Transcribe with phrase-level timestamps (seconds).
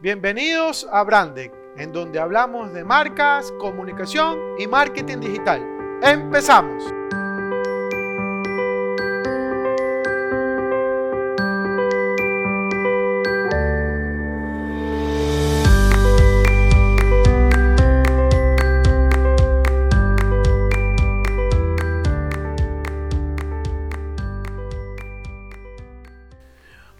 [0.00, 5.60] Bienvenidos a Brandec, en donde hablamos de marcas, comunicación y marketing digital.
[6.04, 6.84] ¡Empezamos!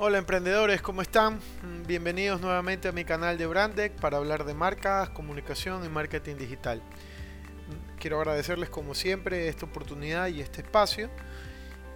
[0.00, 1.38] Hola emprendedores, ¿cómo están?
[1.88, 6.82] Bienvenidos nuevamente a mi canal de Brandec para hablar de marcas, comunicación y marketing digital.
[7.98, 11.08] Quiero agradecerles como siempre esta oportunidad y este espacio.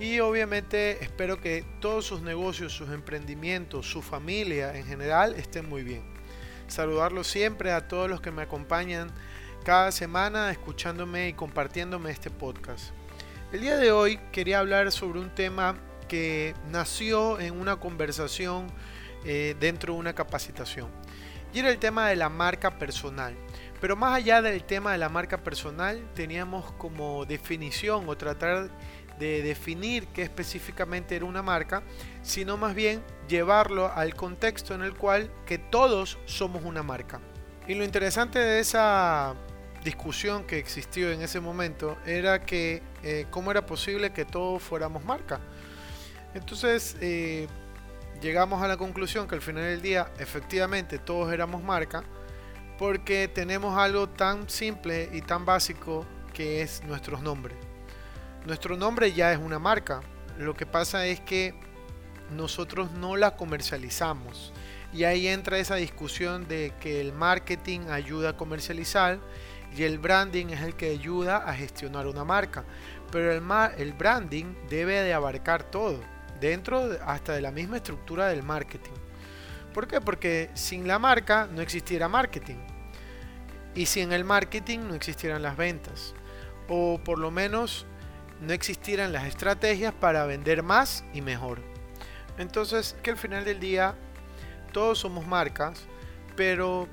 [0.00, 5.82] Y obviamente espero que todos sus negocios, sus emprendimientos, su familia en general estén muy
[5.82, 6.02] bien.
[6.68, 9.10] Saludarlos siempre a todos los que me acompañan
[9.62, 12.94] cada semana escuchándome y compartiéndome este podcast.
[13.52, 15.76] El día de hoy quería hablar sobre un tema
[16.08, 18.68] que nació en una conversación
[19.24, 20.88] eh, dentro de una capacitación.
[21.52, 23.34] Y era el tema de la marca personal.
[23.80, 28.70] Pero más allá del tema de la marca personal, teníamos como definición o tratar
[29.18, 31.82] de definir qué específicamente era una marca,
[32.22, 37.20] sino más bien llevarlo al contexto en el cual que todos somos una marca.
[37.68, 39.34] Y lo interesante de esa
[39.84, 45.04] discusión que existió en ese momento era que eh, cómo era posible que todos fuéramos
[45.04, 45.40] marca.
[46.34, 47.46] Entonces eh,
[48.22, 52.04] llegamos a la conclusión que al final del día efectivamente todos éramos marca
[52.78, 57.56] porque tenemos algo tan simple y tan básico que es nuestros nombres.
[58.46, 60.00] Nuestro nombre ya es una marca.
[60.38, 61.54] Lo que pasa es que
[62.30, 64.52] nosotros no la comercializamos.
[64.92, 69.18] Y ahí entra esa discusión de que el marketing ayuda a comercializar
[69.76, 72.64] y el branding es el que ayuda a gestionar una marca.
[73.10, 73.42] Pero el,
[73.78, 76.00] el branding debe de abarcar todo
[76.42, 78.92] dentro hasta de la misma estructura del marketing.
[79.72, 80.00] ¿Por qué?
[80.00, 82.56] Porque sin la marca no existiera marketing.
[83.74, 86.14] Y sin el marketing no existieran las ventas.
[86.68, 87.86] O por lo menos
[88.40, 91.62] no existieran las estrategias para vender más y mejor.
[92.38, 93.94] Entonces, que al final del día
[94.72, 95.86] todos somos marcas,
[96.36, 96.88] pero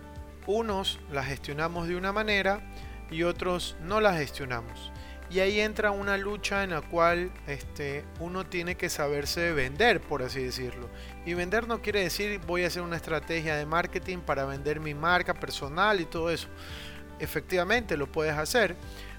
[0.46, 2.62] unos las gestionamos de una manera
[3.09, 4.92] y otros no las gestionamos.
[5.31, 10.23] Y ahí entra una lucha en la cual este, uno tiene que saberse vender, por
[10.23, 10.90] así decirlo.
[11.25, 14.95] Y vender no quiere decir voy a hacer una estrategia de marketing para vender mi
[14.95, 16.47] marca personal y todo eso.
[17.19, 18.75] Efectivamente lo puedes hacer,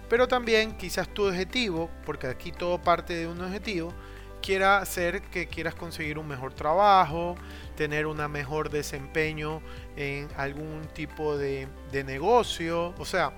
[0.09, 3.95] pero también quizás tu objetivo, porque aquí todo parte de un objetivo,
[4.43, 7.37] quiera hacer que quieras conseguir un mejor trabajo,
[7.77, 9.63] tener un mejor desempeño
[9.97, 13.33] en algún tipo de, de negocio, o sea,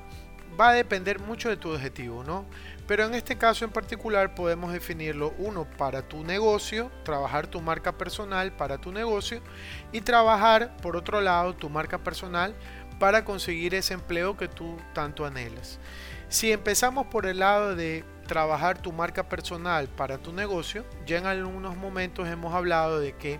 [0.60, 2.46] va a depender mucho de tu objetivo, ¿no?
[2.86, 7.92] Pero en este caso en particular podemos definirlo uno para tu negocio, trabajar tu marca
[7.92, 9.40] personal para tu negocio
[9.92, 12.54] y trabajar por otro lado tu marca personal
[12.98, 15.78] para conseguir ese empleo que tú tanto anhelas.
[16.28, 21.26] Si empezamos por el lado de trabajar tu marca personal para tu negocio, ya en
[21.26, 23.38] algunos momentos hemos hablado de que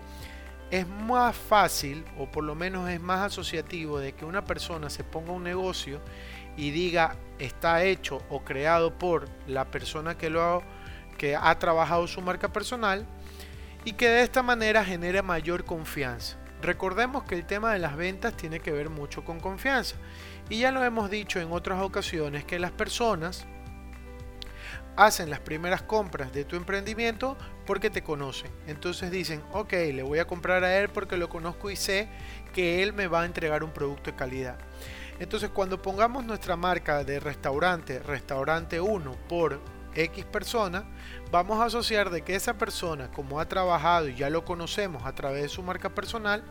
[0.73, 5.03] es más fácil o por lo menos es más asociativo de que una persona se
[5.03, 6.01] ponga un negocio
[6.57, 10.61] y diga está hecho o creado por la persona que lo ha,
[11.19, 13.05] que ha trabajado su marca personal
[13.85, 16.37] y que de esta manera genere mayor confianza.
[16.63, 19.97] Recordemos que el tema de las ventas tiene que ver mucho con confianza
[20.49, 23.45] y ya lo hemos dicho en otras ocasiones que las personas
[24.95, 28.51] hacen las primeras compras de tu emprendimiento porque te conocen.
[28.67, 32.07] Entonces dicen, ok, le voy a comprar a él porque lo conozco y sé
[32.53, 34.57] que él me va a entregar un producto de calidad.
[35.19, 39.59] Entonces cuando pongamos nuestra marca de restaurante, restaurante 1 por
[39.95, 40.83] X persona,
[41.31, 45.13] vamos a asociar de que esa persona, como ha trabajado y ya lo conocemos a
[45.13, 46.43] través de su marca personal,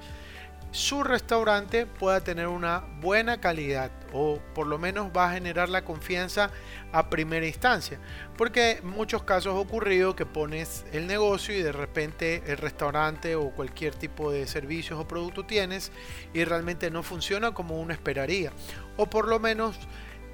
[0.72, 5.84] su restaurante pueda tener una buena calidad o por lo menos va a generar la
[5.84, 6.50] confianza
[6.92, 7.98] a primera instancia.
[8.36, 13.36] Porque en muchos casos ha ocurrido que pones el negocio y de repente el restaurante
[13.36, 15.92] o cualquier tipo de servicios o producto tienes
[16.32, 18.52] y realmente no funciona como uno esperaría.
[18.96, 19.78] O por lo menos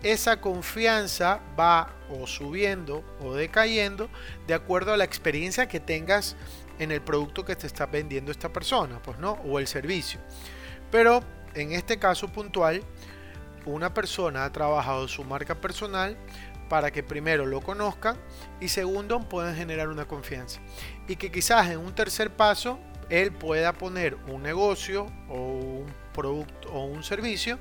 [0.02, 4.08] esa confianza va o subiendo o decayendo
[4.46, 6.36] de acuerdo a la experiencia que tengas
[6.78, 10.20] en el producto que te está vendiendo esta persona, pues no, o el servicio.
[10.90, 11.22] Pero
[11.54, 12.82] en este caso puntual,
[13.66, 16.16] una persona ha trabajado su marca personal
[16.68, 18.16] para que primero lo conozcan
[18.60, 20.60] y segundo puedan generar una confianza.
[21.08, 22.78] Y que quizás en un tercer paso
[23.10, 27.58] él pueda poner un negocio o un producto o un servicio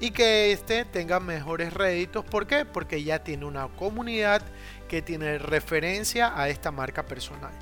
[0.00, 2.24] y que éste tenga mejores réditos.
[2.24, 2.64] ¿Por qué?
[2.64, 4.42] Porque ya tiene una comunidad
[4.88, 7.52] que tiene referencia a esta marca personal.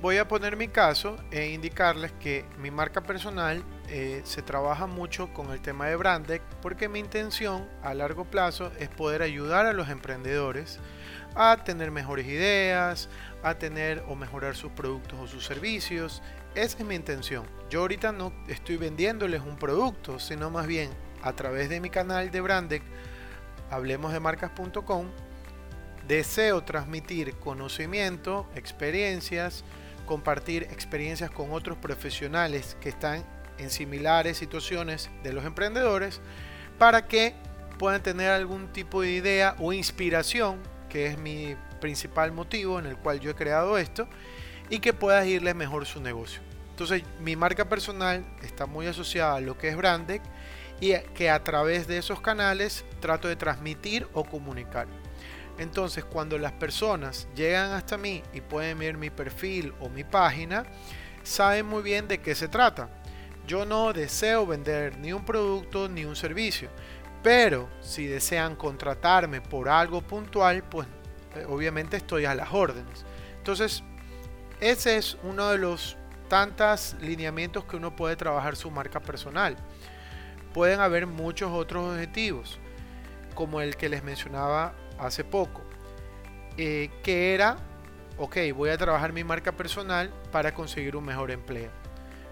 [0.00, 5.32] voy a poner mi caso e indicarles que mi marca personal eh, se trabaja mucho
[5.34, 9.72] con el tema de Brandec porque mi intención a largo plazo es poder ayudar a
[9.72, 10.78] los emprendedores
[11.34, 13.08] a tener mejores ideas,
[13.42, 16.22] a tener o mejorar sus productos o sus servicios.
[16.54, 17.44] Esa es mi intención.
[17.70, 20.90] Yo ahorita no estoy vendiéndoles un producto, sino más bien
[21.22, 22.82] a través de mi canal de Brandec,
[23.70, 25.06] hablemosdemarcas.com,
[26.06, 29.64] deseo transmitir conocimiento, experiencias,
[30.06, 33.24] compartir experiencias con otros profesionales que están
[33.58, 36.20] en similares situaciones de los emprendedores
[36.78, 37.34] para que
[37.78, 42.96] puedan tener algún tipo de idea o inspiración, que es mi principal motivo en el
[42.96, 44.08] cual yo he creado esto,
[44.70, 46.40] y que pueda irles mejor su negocio.
[46.70, 50.22] Entonces mi marca personal está muy asociada a lo que es Brandec
[50.80, 54.86] y que a través de esos canales trato de transmitir o comunicar.
[55.58, 60.64] Entonces, cuando las personas llegan hasta mí y pueden ver mi perfil o mi página,
[61.24, 62.88] saben muy bien de qué se trata.
[63.46, 66.68] Yo no deseo vender ni un producto ni un servicio,
[67.22, 70.86] pero si desean contratarme por algo puntual, pues
[71.34, 73.04] eh, obviamente estoy a las órdenes.
[73.38, 73.82] Entonces,
[74.60, 75.96] ese es uno de los
[76.28, 79.56] tantos lineamientos que uno puede trabajar su marca personal.
[80.58, 82.58] Pueden haber muchos otros objetivos,
[83.36, 85.62] como el que les mencionaba hace poco,
[86.56, 87.58] eh, que era,
[88.16, 91.70] ok, voy a trabajar mi marca personal para conseguir un mejor empleo.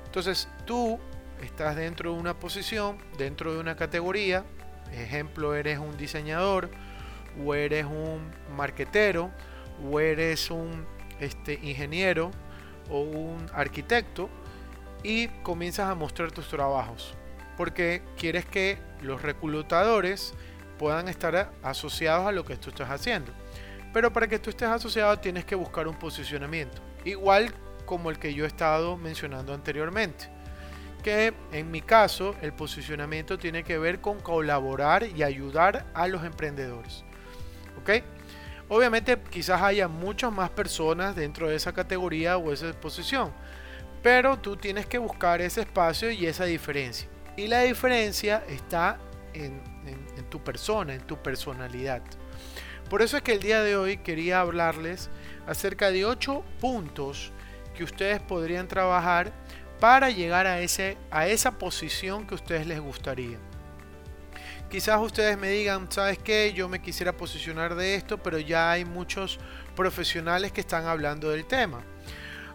[0.07, 0.99] Entonces tú
[1.41, 4.45] estás dentro de una posición, dentro de una categoría,
[4.91, 6.69] ejemplo, eres un diseñador,
[7.41, 9.31] o eres un marquetero,
[9.89, 10.85] o eres un
[11.21, 12.33] este, ingeniero
[12.91, 14.29] o un arquitecto,
[15.05, 17.15] y comienzas a mostrar tus trabajos,
[17.57, 20.35] porque quieres que los reclutadores
[20.79, 23.33] puedan estar asociados a lo que tú estás haciendo.
[23.93, 27.55] Pero para que tú estés asociado tienes que buscar un posicionamiento, igual
[27.87, 30.29] como el que yo he estado mencionando anteriormente.
[31.03, 36.25] Que en mi caso el posicionamiento tiene que ver con colaborar y ayudar a los
[36.25, 37.05] emprendedores.
[37.81, 38.03] ¿Ok?
[38.69, 43.33] Obviamente quizás haya muchas más personas dentro de esa categoría o esa posición,
[44.03, 47.09] pero tú tienes que buscar ese espacio y esa diferencia.
[47.37, 48.99] Y la diferencia está
[49.35, 49.61] en
[50.31, 52.03] tu persona, en tu personalidad.
[52.89, 55.11] Por eso es que el día de hoy quería hablarles
[55.47, 57.33] acerca de ocho puntos
[57.75, 59.33] que ustedes podrían trabajar
[59.81, 63.39] para llegar a, ese, a esa posición que a ustedes les gustaría.
[64.71, 66.53] Quizás ustedes me digan, ¿sabes qué?
[66.55, 69.39] Yo me quisiera posicionar de esto, pero ya hay muchos
[69.75, 71.85] profesionales que están hablando del tema.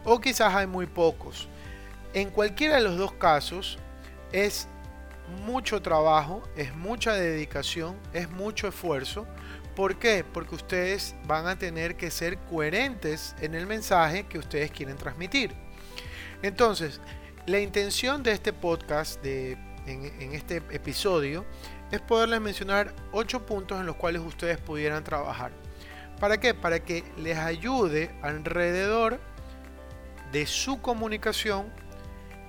[0.03, 1.47] O quizás hay muy pocos.
[2.13, 3.77] En cualquiera de los dos casos
[4.31, 4.67] es
[5.31, 9.25] mucho trabajo, es mucha dedicación, es mucho esfuerzo.
[9.75, 10.23] ¿Por qué?
[10.23, 15.53] Porque ustedes van a tener que ser coherentes en el mensaje que ustedes quieren transmitir.
[16.43, 16.99] Entonces,
[17.45, 19.53] la intención de este podcast, de,
[19.85, 21.45] en, este episodio,
[21.91, 25.51] es poderles mencionar ocho puntos en los cuales ustedes pudieran trabajar.
[26.19, 26.53] ¿Para qué?
[26.53, 29.19] Para que les ayude alrededor
[30.31, 31.71] de su comunicación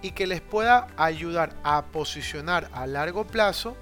[0.02, 3.76] y que les pueda ayudar a posicionar a largo plazo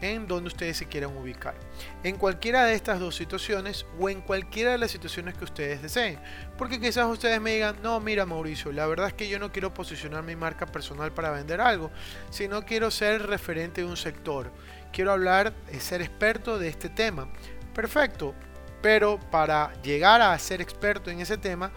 [0.00, 1.54] en donde ustedes se quieran ubicar.
[2.02, 6.18] En cualquiera de estas dos situaciones o en cualquiera de las situaciones que ustedes deseen.
[6.56, 9.74] Porque quizás ustedes me digan, no, mira Mauricio, la verdad es que yo no quiero
[9.74, 11.90] posicionar mi marca personal para vender algo,
[12.30, 14.52] sino quiero ser referente de un sector.
[14.92, 17.28] Quiero hablar, eh, ser experto de este tema.
[17.74, 18.34] Perfecto,
[18.80, 21.70] pero para llegar a ser experto en ese tema,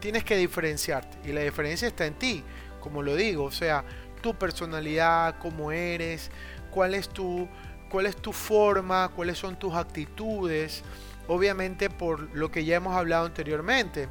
[0.00, 1.28] tienes que diferenciarte.
[1.28, 2.44] Y la diferencia está en ti
[2.84, 3.82] como lo digo, o sea,
[4.20, 6.30] tu personalidad, cómo eres,
[6.70, 7.48] cuál es tu,
[7.88, 10.82] cuál es tu forma, cuáles son tus actitudes,
[11.26, 14.10] obviamente por lo que ya hemos hablado anteriormente,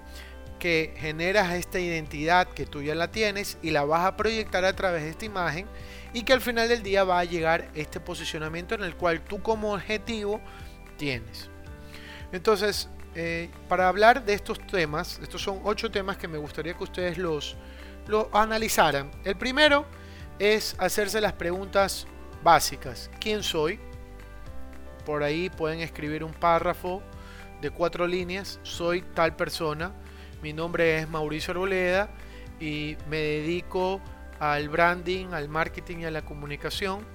[0.57, 4.75] que generas esta identidad que tú ya la tienes y la vas a proyectar a
[4.75, 5.67] través de esta imagen
[6.13, 9.39] y que al final del día va a llegar este posicionamiento en el cual tú
[9.43, 10.41] como objetivo
[10.97, 11.47] tienes.
[12.31, 16.83] Entonces, eh, para hablar de estos temas, estos son ocho temas que me gustaría que
[16.83, 17.55] ustedes los,
[18.07, 19.11] lo analizaran.
[19.23, 19.85] El primero
[20.39, 22.07] es hacerse las preguntas
[22.43, 23.09] básicas.
[23.19, 23.79] ¿Quién soy?
[25.05, 27.01] Por ahí pueden escribir un párrafo
[27.61, 28.59] de cuatro líneas.
[28.63, 29.91] Soy tal persona.
[30.41, 32.09] Mi nombre es Mauricio Arboleda
[32.59, 34.01] y me dedico
[34.39, 37.05] al branding, al marketing y a la comunicación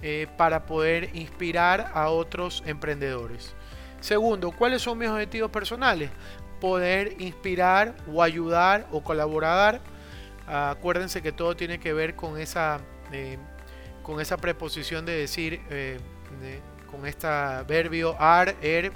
[0.00, 3.54] eh, para poder inspirar a otros emprendedores.
[4.00, 6.10] Segundo, ¿cuáles son mis objetivos personales?
[6.60, 9.80] Poder inspirar o ayudar o colaborar
[10.46, 12.80] acuérdense que todo tiene que ver con esa,
[13.12, 13.38] eh,
[14.02, 15.98] con esa preposición de decir, eh,
[16.90, 18.92] con esta verbio ar, er.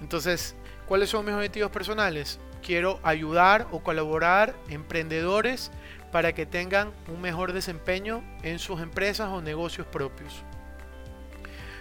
[0.00, 0.54] Entonces,
[0.86, 2.38] ¿cuáles son mis objetivos personales?
[2.66, 5.70] quiero ayudar o colaborar emprendedores
[6.10, 10.42] para que tengan un mejor desempeño en sus empresas o negocios propios.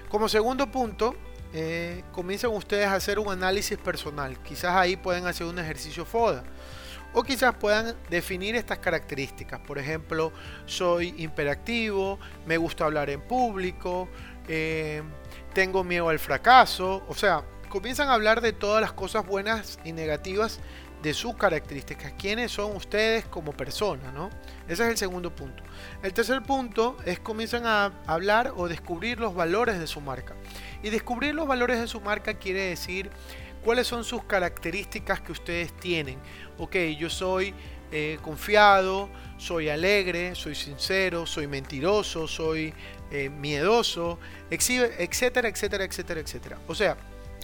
[0.10, 1.16] Como segundo punto,
[1.54, 4.38] eh, comienzan ustedes a hacer un análisis personal.
[4.44, 6.44] Quizás ahí pueden hacer un ejercicio FODA.
[7.16, 9.62] O quizás puedan definir estas características.
[9.62, 10.34] Por ejemplo,
[10.66, 14.10] soy imperactivo, me gusta hablar en público,
[14.50, 15.02] eh,
[15.54, 17.06] tengo miedo al fracaso.
[17.08, 20.60] O sea, comienzan a hablar de todas las cosas buenas y negativas
[21.02, 24.30] de sus características, quiénes son ustedes como persona, ¿no?
[24.68, 25.64] Ese es el segundo punto.
[26.04, 30.34] El tercer punto es comienzan a hablar o descubrir los valores de su marca.
[30.84, 33.10] Y descubrir los valores de su marca quiere decir
[33.66, 36.20] cuáles son sus características que ustedes tienen.
[36.60, 37.54] Ok, yo soy
[37.92, 42.76] eh, confiado, soy alegre, soy sincero, soy mentiroso, soy
[43.12, 44.20] eh, miedoso,
[44.52, 46.60] etcétera, etcétera, etcétera, etcétera.
[46.68, 46.96] O sea,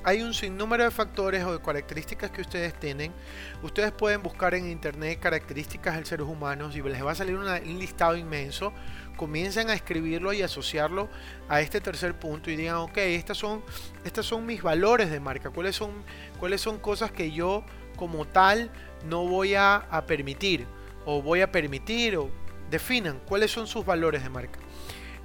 [0.03, 3.13] hay un sinnúmero de factores o de características que ustedes tienen.
[3.62, 7.79] Ustedes pueden buscar en internet características del ser humano y les va a salir un
[7.79, 8.74] listado inmenso.
[9.15, 11.10] Comiencen a escribirlo y asociarlo
[11.48, 13.63] a este tercer punto y digan, ok, estas son,
[14.03, 15.51] estas son mis valores de marca.
[15.51, 15.91] ¿Cuáles son,
[16.39, 17.63] cuáles son cosas que yo
[17.96, 18.72] como tal
[19.05, 20.65] no voy a, a permitir?
[21.05, 22.31] O voy a permitir o
[22.72, 24.60] definan cuáles son sus valores de marca.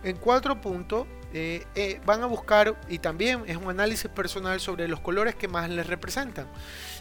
[0.02, 4.88] En cuatro puntos eh, eh, van a buscar, y también es un análisis personal sobre
[4.88, 6.47] los colores que más les representan.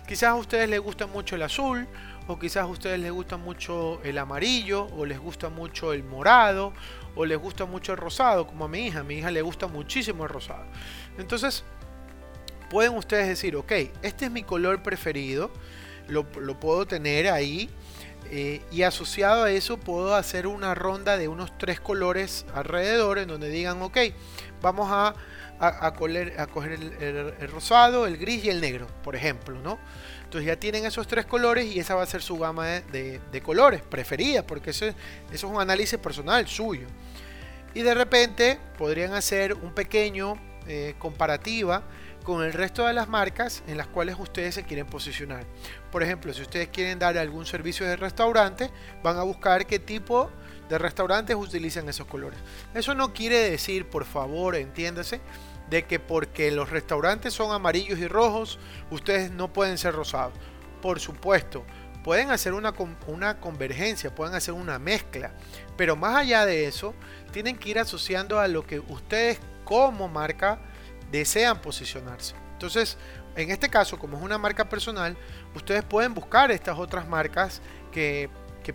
[0.08, 1.88] Quizás a ustedes les gusta mucho el azul,
[2.28, 6.74] o quizás a ustedes les gusta mucho el amarillo, o les gusta mucho el morado,
[7.16, 9.02] o les gusta mucho el rosado, como a mi hija.
[9.02, 10.66] A mi hija le gusta muchísimo el rosado.
[11.18, 11.64] Entonces,
[12.70, 15.52] pueden ustedes decir, ok, este es mi color preferido,
[16.08, 17.70] lo, lo puedo tener ahí
[18.32, 23.28] eh, y asociado a eso puedo hacer una ronda de unos tres colores alrededor en
[23.28, 23.98] donde digan, ok,
[24.62, 25.16] vamos a,
[25.60, 29.80] a, coger el, rosado, el gris y el negro, por ejemplo, ¿no?
[30.24, 33.82] Entonces ya tienen esos tres colores y esa va a ser su gama de, colores
[33.82, 34.96] preferida, porque eso, eso
[35.32, 36.88] es un análisis personal suyo.
[37.74, 40.36] Y de repente podrían hacer un pequeño
[40.68, 41.84] eh, comparativa
[42.26, 45.46] con el resto de las marcas en las cuales ustedes se quieren posicionar.
[45.92, 48.72] Por ejemplo, si ustedes quieren dar algún servicio de restaurante,
[49.04, 50.30] van a buscar qué tipo
[50.68, 52.40] de restaurantes utilizan esos colores.
[52.74, 55.22] Eso no quiere decir, por favor, entiéndase,
[55.70, 60.34] de que porque los restaurantes son amarillos y rojos, ustedes no pueden ser rosados.
[60.82, 61.64] Por supuesto,
[62.04, 62.74] pueden hacer una,
[63.08, 65.32] una convergencia, pueden hacer una mezcla,
[65.78, 66.96] pero más allá de eso,
[67.32, 70.60] tienen que ir asociando a lo que ustedes como marca
[71.12, 72.36] desean posicionarse.
[72.54, 72.98] Entonces,
[73.36, 75.18] en este caso, como es una marca personal,
[75.54, 78.30] ustedes pueden buscar estas otras marcas que,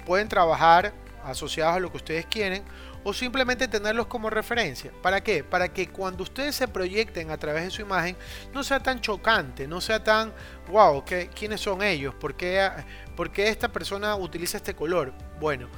[0.06, 0.92] pueden trabajar
[1.24, 2.62] asociadas a lo que ustedes quieren
[3.02, 4.92] o simplemente tenerlos como referencia.
[5.02, 5.42] ¿Para qué?
[5.42, 8.16] Para que cuando ustedes se proyecten a través de su imagen
[8.54, 10.32] no sea tan chocante, no sea tan,
[10.68, 11.02] wow,
[11.34, 12.14] ¿quiénes son ellos?
[12.14, 12.70] ¿Por qué,
[13.16, 15.12] ¿Por qué esta persona utiliza este color?
[15.40, 15.68] Bueno,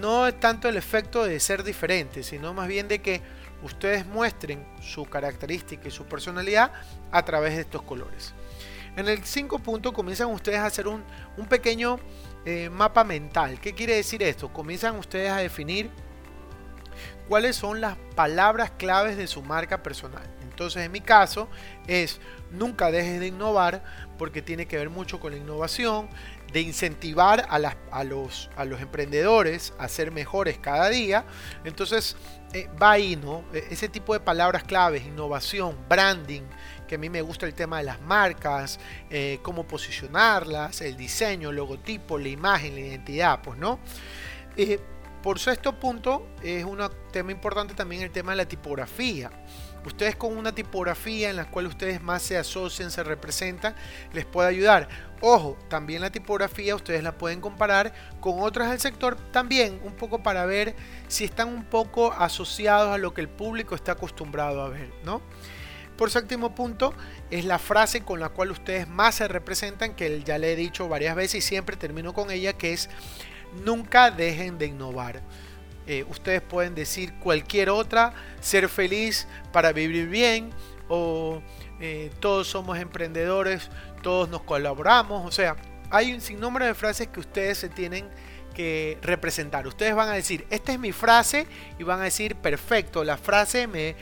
[0.00, 3.22] no es tanto el efecto de ser diferente, sino más bien de que
[3.62, 6.72] ustedes muestren su característica y su personalidad
[7.10, 8.34] a través de estos colores.
[8.96, 11.04] En el 5 punto comienzan ustedes a hacer un,
[11.48, 11.98] pequeño
[12.44, 13.60] eh, mapa mental.
[13.60, 14.52] ¿Qué quiere decir esto?
[14.52, 15.90] Comienzan ustedes a definir
[17.28, 20.24] cuáles son las palabras claves de su marca personal.
[20.42, 21.48] Entonces en mi caso
[21.86, 23.84] es nunca dejes de innovar
[24.18, 26.08] porque tiene que ver mucho con la innovación,
[26.52, 27.58] de incentivar a,
[28.04, 31.24] los, a los emprendedores a ser mejores cada día.
[31.64, 32.16] Entonces
[32.52, 33.44] eh, va ahí, ¿no?
[33.52, 36.42] E, ese tipo de palabras claves, innovación, branding,
[36.86, 41.50] que a mí me gusta el tema de las marcas, eh, cómo posicionarlas, el diseño,
[41.50, 43.78] el logotipo, la imagen, la identidad, pues, ¿no?
[44.56, 44.80] Eh,
[45.22, 46.78] por sexto punto, es un
[47.12, 49.30] tema importante también el tema de la tipografía.
[49.84, 53.74] Ustedes con una tipografía en la cual ustedes más se asocian, se representan,
[54.12, 54.88] les puede ayudar.
[55.20, 60.22] Ojo, también la tipografía ustedes la pueden comparar con otras del sector también, un poco
[60.22, 60.76] para ver
[61.08, 65.20] si están un poco asociados a lo que el público está acostumbrado a ver, ¿no?
[65.96, 66.94] Por séptimo punto,
[67.30, 70.88] es la frase con la cual ustedes más se representan, que ya le he dicho
[70.88, 72.88] varias veces y siempre termino con ella, que es
[73.64, 75.20] nunca dejen de innovar.
[75.88, 80.50] Eh, ustedes pueden decir cualquier otra, ser feliz para vivir bien
[80.88, 81.42] o
[81.80, 83.70] eh, todos somos emprendedores,
[84.02, 85.56] todos nos colaboramos, o sea,
[85.90, 88.08] hay un sinnúmero de frases que ustedes se tienen
[88.58, 89.68] que representar.
[89.68, 91.46] Ustedes van a decir, esta es mi frase
[91.78, 93.94] y van a decir, perfecto, la frase, me,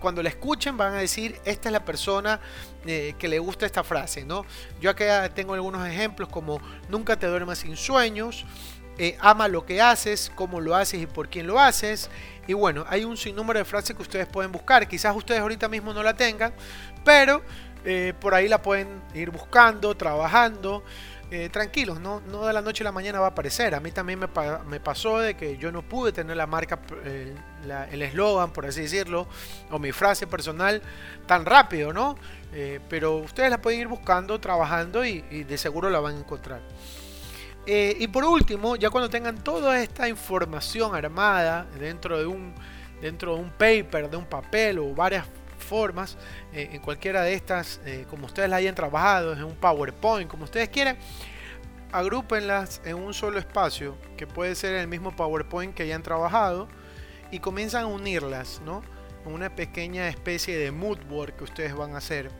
[0.00, 2.40] cuando la escuchen van a decir, esta es la persona
[2.86, 4.44] eh, que le gusta esta frase, ¿no?
[4.80, 8.46] Yo acá tengo algunos ejemplos como, nunca te duermas sin sueños,
[8.98, 12.10] eh, ama lo que haces, cómo lo haces y por quién lo haces.
[12.46, 14.86] Y bueno, hay un sinnúmero de frases que ustedes pueden buscar.
[14.88, 16.52] Quizás ustedes ahorita mismo no la tengan,
[17.04, 17.42] pero
[17.84, 20.82] eh, por ahí la pueden ir buscando, trabajando.
[21.32, 23.74] Eh, tranquilos, no, no de la noche a la mañana va a aparecer.
[23.74, 28.52] A mí también me, pasó de que yo no pude tener la marca, el eslogan,
[28.52, 29.28] por así decirlo,
[29.70, 30.82] o mi frase personal
[31.26, 32.16] tan rápido, ¿no?
[32.88, 36.62] pero ustedes la pueden ir buscando, trabajando y de seguro la van a encontrar.
[37.72, 42.52] Eh, y por último, ya cuando tengan toda esta información armada dentro de un,
[43.00, 45.24] dentro de un paper, de un papel o varias
[45.56, 46.18] formas,
[46.52, 50.42] eh, en cualquiera de estas, eh, como ustedes la hayan trabajado, en un PowerPoint, como
[50.42, 50.96] ustedes quieran,
[51.92, 56.66] agrúpenlas en un solo espacio, que puede ser el mismo PowerPoint que hayan trabajado,
[57.30, 58.82] y comienzan a unirlas, ¿no?
[59.24, 62.32] Una pequeña especie de mood board que ustedes van a hacer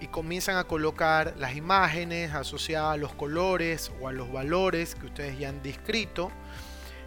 [0.00, 5.06] y comienzan a colocar las imágenes asociadas a los colores o a los valores que
[5.06, 6.30] ustedes ya han descrito.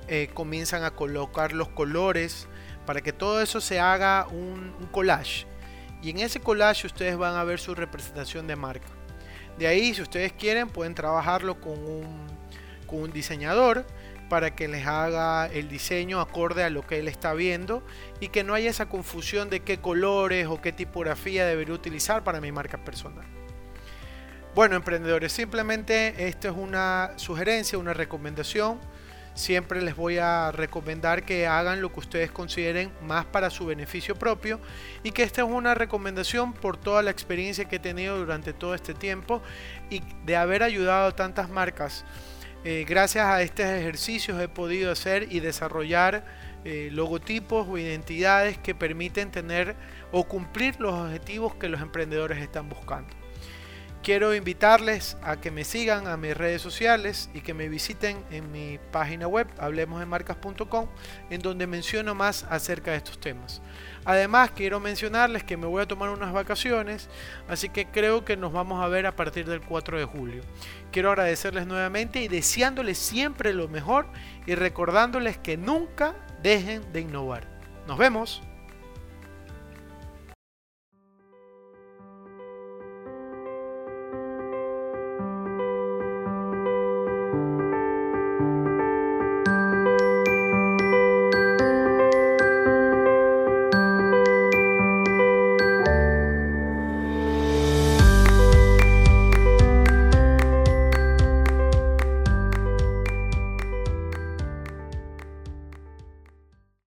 [0.07, 2.47] Eh, comienzan a colocar los colores
[2.85, 5.45] para que todo eso se haga un, collage.
[6.01, 8.87] Y en ese collage ustedes van a ver su representación de marca.
[9.59, 12.27] De ahí, si ustedes quieren, pueden trabajarlo con un,
[12.87, 13.85] con un diseñador
[14.29, 17.83] para que les haga el diseño acorde a lo que él está viendo
[18.19, 22.39] y que no haya esa confusión de qué colores o qué tipografía debería utilizar para
[22.39, 23.25] mi marca personal.
[24.55, 28.79] Bueno, emprendedores, simplemente esto es una sugerencia, una recomendación.
[29.35, 34.15] Siempre les voy a recomendar que hagan lo que ustedes consideren más para su beneficio
[34.15, 34.59] propio
[35.03, 38.75] y que esta es una recomendación por toda la experiencia que he tenido durante todo
[38.75, 39.41] este tiempo
[39.89, 42.03] y de haber ayudado a tantas marcas
[42.63, 46.25] eh, gracias a estos ejercicios he podido hacer y desarrollar
[46.65, 49.75] eh, logotipos o identidades que permiten tener
[50.11, 53.18] o cumplir los objetivos que los emprendedores están buscando.
[54.01, 58.49] Quiero invitarles a que me sigan a mis redes sociales y que me visiten en
[58.49, 60.87] mi página web hablemosdemarcas.com
[61.29, 63.61] en donde menciono más acerca de estos temas.
[64.05, 67.09] Además quiero mencionarles que me voy a tomar unas vacaciones,
[67.49, 70.43] así que creo que nos vamos a ver a partir del 4 de julio.
[70.93, 74.07] Quiero agradecerles nuevamente y deseándoles siempre lo mejor
[74.45, 77.47] y recordándoles que nunca dejen de innovar.
[77.85, 78.41] Nos vemos.